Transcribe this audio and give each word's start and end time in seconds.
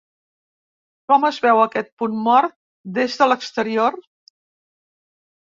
’Com 1.11 1.27
es 1.29 1.37
veu 1.43 1.61
aquest 1.65 1.91
punt 2.03 2.15
mort 2.29 2.57
des 2.97 3.19
de 3.21 3.29
l’exterior? 3.29 4.01